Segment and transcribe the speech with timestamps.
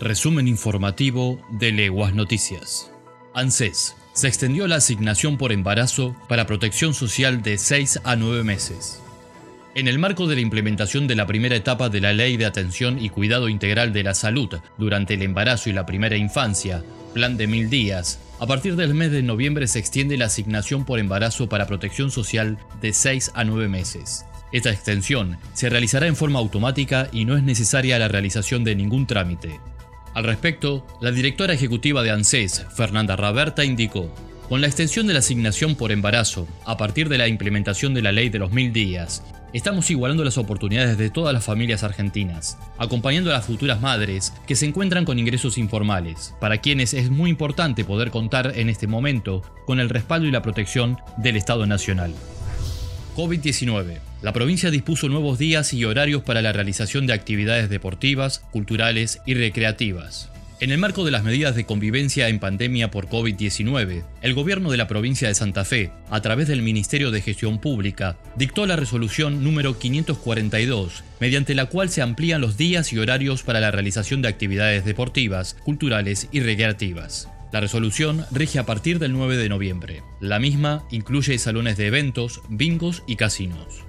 [0.00, 2.92] Resumen informativo de Leguas Noticias.
[3.32, 3.96] ANSES.
[4.12, 9.00] Se extendió la asignación por embarazo para protección social de 6 a 9 meses.
[9.74, 13.02] En el marco de la implementación de la primera etapa de la Ley de Atención
[13.02, 16.84] y Cuidado Integral de la Salud durante el embarazo y la primera infancia,
[17.14, 20.98] Plan de Mil Días, a partir del mes de noviembre se extiende la asignación por
[20.98, 24.26] embarazo para protección social de 6 a 9 meses.
[24.52, 29.06] Esta extensión se realizará en forma automática y no es necesaria la realización de ningún
[29.06, 29.58] trámite.
[30.16, 34.10] Al respecto, la directora ejecutiva de ANSES, Fernanda Raberta, indicó,
[34.48, 38.12] con la extensión de la asignación por embarazo, a partir de la implementación de la
[38.12, 43.28] ley de los mil días, estamos igualando las oportunidades de todas las familias argentinas, acompañando
[43.28, 47.84] a las futuras madres que se encuentran con ingresos informales, para quienes es muy importante
[47.84, 52.14] poder contar en este momento con el respaldo y la protección del Estado Nacional.
[53.16, 53.98] COVID-19.
[54.20, 59.34] La provincia dispuso nuevos días y horarios para la realización de actividades deportivas, culturales y
[59.34, 60.30] recreativas.
[60.58, 64.78] En el marco de las medidas de convivencia en pandemia por COVID-19, el gobierno de
[64.78, 69.44] la provincia de Santa Fe, a través del Ministerio de Gestión Pública, dictó la resolución
[69.44, 74.28] número 542, mediante la cual se amplían los días y horarios para la realización de
[74.28, 77.28] actividades deportivas, culturales y recreativas.
[77.52, 80.02] La resolución rige a partir del 9 de noviembre.
[80.20, 83.84] La misma incluye salones de eventos, bingos y casinos.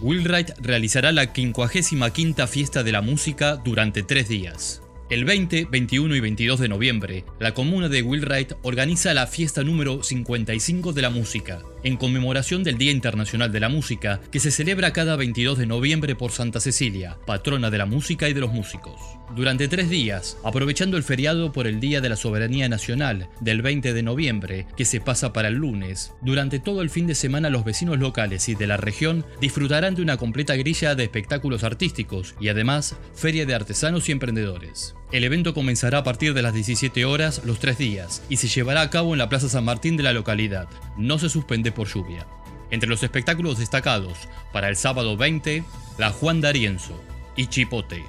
[0.00, 4.82] Wheelwright realizará la 55 Fiesta de la Música durante tres días.
[5.08, 10.02] El 20, 21 y 22 de noviembre, la comuna de Wheelwright organiza la fiesta número
[10.02, 14.92] 55 de la música, en conmemoración del Día Internacional de la Música, que se celebra
[14.92, 19.00] cada 22 de noviembre por Santa Cecilia, patrona de la música y de los músicos.
[19.36, 23.92] Durante tres días, aprovechando el feriado por el Día de la Soberanía Nacional del 20
[23.92, 27.64] de noviembre, que se pasa para el lunes, durante todo el fin de semana los
[27.64, 32.48] vecinos locales y de la región disfrutarán de una completa grilla de espectáculos artísticos y
[32.48, 34.95] además feria de artesanos y emprendedores.
[35.12, 38.80] El evento comenzará a partir de las 17 horas los tres días y se llevará
[38.80, 40.68] a cabo en la Plaza San Martín de la localidad.
[40.96, 42.26] No se suspende por lluvia.
[42.70, 44.18] Entre los espectáculos destacados,
[44.52, 45.62] para el sábado 20,
[45.98, 47.00] la Juan D'Arienzo
[47.36, 48.04] y Chipote.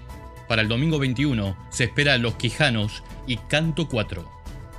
[0.47, 4.27] Para el domingo 21 se espera Los Quijanos y Canto 4.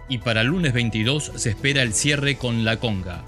[0.09, 3.25] Y para el lunes 22 se espera el cierre con La Conga.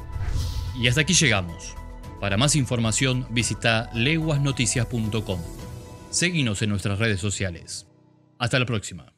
[0.76, 1.76] Y hasta aquí llegamos.
[2.20, 5.40] Para más información visita leguasnoticias.com.
[6.10, 7.89] Seguinos en nuestras redes sociales.
[8.40, 9.12] Hasta la próxima.